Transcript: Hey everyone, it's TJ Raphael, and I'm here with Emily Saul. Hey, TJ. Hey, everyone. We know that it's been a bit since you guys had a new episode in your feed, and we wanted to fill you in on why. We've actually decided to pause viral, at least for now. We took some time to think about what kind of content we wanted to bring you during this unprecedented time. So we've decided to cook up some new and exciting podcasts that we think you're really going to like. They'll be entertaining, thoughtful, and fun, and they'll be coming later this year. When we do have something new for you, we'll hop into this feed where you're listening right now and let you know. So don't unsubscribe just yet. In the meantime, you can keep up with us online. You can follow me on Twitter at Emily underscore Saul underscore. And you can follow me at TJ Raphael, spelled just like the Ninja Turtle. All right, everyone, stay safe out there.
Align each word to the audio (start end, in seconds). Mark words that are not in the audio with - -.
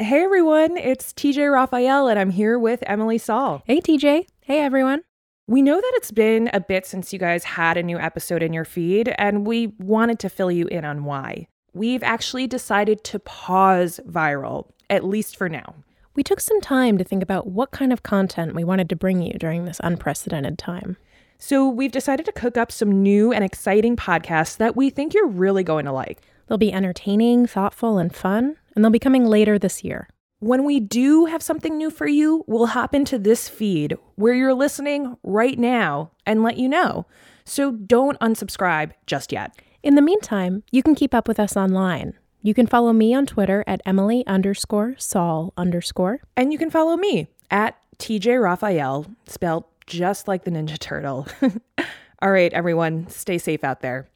Hey 0.00 0.24
everyone, 0.24 0.76
it's 0.76 1.12
TJ 1.12 1.52
Raphael, 1.52 2.08
and 2.08 2.18
I'm 2.18 2.30
here 2.30 2.58
with 2.58 2.82
Emily 2.84 3.16
Saul. 3.16 3.62
Hey, 3.64 3.80
TJ. 3.80 4.26
Hey, 4.40 4.58
everyone. 4.58 5.04
We 5.46 5.62
know 5.62 5.76
that 5.76 5.92
it's 5.94 6.10
been 6.10 6.50
a 6.52 6.58
bit 6.58 6.84
since 6.84 7.12
you 7.12 7.18
guys 7.20 7.44
had 7.44 7.76
a 7.76 7.82
new 7.84 7.96
episode 7.96 8.42
in 8.42 8.52
your 8.52 8.64
feed, 8.64 9.14
and 9.18 9.46
we 9.46 9.68
wanted 9.78 10.18
to 10.18 10.28
fill 10.28 10.50
you 10.50 10.66
in 10.66 10.84
on 10.84 11.04
why. 11.04 11.46
We've 11.74 12.02
actually 12.02 12.48
decided 12.48 13.04
to 13.04 13.20
pause 13.20 14.00
viral, 14.04 14.68
at 14.90 15.04
least 15.04 15.36
for 15.36 15.48
now. 15.48 15.76
We 16.16 16.24
took 16.24 16.40
some 16.40 16.60
time 16.60 16.98
to 16.98 17.04
think 17.04 17.22
about 17.22 17.46
what 17.46 17.70
kind 17.70 17.92
of 17.92 18.02
content 18.02 18.56
we 18.56 18.64
wanted 18.64 18.88
to 18.88 18.96
bring 18.96 19.22
you 19.22 19.34
during 19.34 19.64
this 19.64 19.80
unprecedented 19.84 20.58
time. 20.58 20.96
So 21.38 21.68
we've 21.68 21.92
decided 21.92 22.26
to 22.26 22.32
cook 22.32 22.56
up 22.56 22.72
some 22.72 23.00
new 23.00 23.32
and 23.32 23.44
exciting 23.44 23.94
podcasts 23.94 24.56
that 24.56 24.74
we 24.74 24.90
think 24.90 25.14
you're 25.14 25.28
really 25.28 25.62
going 25.62 25.84
to 25.84 25.92
like. 25.92 26.20
They'll 26.48 26.58
be 26.58 26.72
entertaining, 26.72 27.46
thoughtful, 27.46 27.96
and 27.98 28.12
fun, 28.14 28.56
and 28.74 28.84
they'll 28.84 28.90
be 28.90 28.98
coming 28.98 29.24
later 29.24 29.58
this 29.58 29.84
year. 29.84 30.08
When 30.40 30.64
we 30.64 30.80
do 30.80 31.24
have 31.26 31.42
something 31.42 31.76
new 31.76 31.90
for 31.90 32.06
you, 32.06 32.44
we'll 32.46 32.66
hop 32.66 32.94
into 32.94 33.18
this 33.18 33.48
feed 33.48 33.96
where 34.16 34.34
you're 34.34 34.54
listening 34.54 35.16
right 35.22 35.58
now 35.58 36.10
and 36.26 36.42
let 36.42 36.58
you 36.58 36.68
know. 36.68 37.06
So 37.44 37.72
don't 37.72 38.18
unsubscribe 38.20 38.92
just 39.06 39.32
yet. 39.32 39.52
In 39.82 39.94
the 39.94 40.02
meantime, 40.02 40.62
you 40.70 40.82
can 40.82 40.94
keep 40.94 41.14
up 41.14 41.28
with 41.28 41.40
us 41.40 41.56
online. 41.56 42.14
You 42.42 42.52
can 42.52 42.66
follow 42.66 42.92
me 42.92 43.14
on 43.14 43.24
Twitter 43.26 43.64
at 43.66 43.80
Emily 43.86 44.26
underscore 44.26 44.96
Saul 44.98 45.54
underscore. 45.56 46.20
And 46.36 46.52
you 46.52 46.58
can 46.58 46.70
follow 46.70 46.96
me 46.96 47.28
at 47.50 47.78
TJ 47.98 48.42
Raphael, 48.42 49.06
spelled 49.26 49.64
just 49.86 50.28
like 50.28 50.44
the 50.44 50.50
Ninja 50.50 50.78
Turtle. 50.78 51.26
All 52.22 52.30
right, 52.30 52.52
everyone, 52.52 53.08
stay 53.08 53.38
safe 53.38 53.64
out 53.64 53.80
there. 53.80 54.08